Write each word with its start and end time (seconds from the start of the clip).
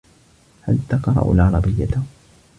هل 0.61 0.79
تقرأ 0.89 1.31
العربيّة؟ 1.33 2.03